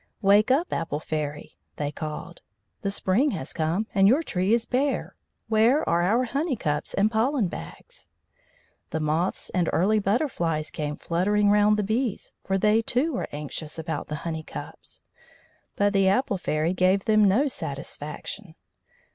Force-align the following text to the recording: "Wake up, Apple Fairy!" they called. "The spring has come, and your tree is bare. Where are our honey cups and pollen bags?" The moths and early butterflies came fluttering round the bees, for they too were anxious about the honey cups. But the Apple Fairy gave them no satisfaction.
"Wake 0.23 0.49
up, 0.49 0.73
Apple 0.73 0.99
Fairy!" 0.99 1.57
they 1.75 1.91
called. 1.91 2.41
"The 2.81 2.89
spring 2.89 3.29
has 3.37 3.53
come, 3.53 3.85
and 3.93 4.07
your 4.07 4.23
tree 4.23 4.51
is 4.51 4.65
bare. 4.65 5.15
Where 5.47 5.87
are 5.87 6.01
our 6.01 6.23
honey 6.23 6.55
cups 6.55 6.95
and 6.95 7.11
pollen 7.11 7.49
bags?" 7.49 8.07
The 8.89 8.99
moths 8.99 9.51
and 9.51 9.69
early 9.71 9.99
butterflies 9.99 10.71
came 10.71 10.95
fluttering 10.97 11.51
round 11.51 11.77
the 11.77 11.83
bees, 11.83 12.33
for 12.43 12.57
they 12.57 12.81
too 12.81 13.13
were 13.13 13.27
anxious 13.31 13.77
about 13.77 14.07
the 14.07 14.15
honey 14.25 14.41
cups. 14.41 15.01
But 15.75 15.93
the 15.93 16.07
Apple 16.07 16.39
Fairy 16.39 16.73
gave 16.73 17.05
them 17.05 17.23
no 17.27 17.47
satisfaction. 17.47 18.55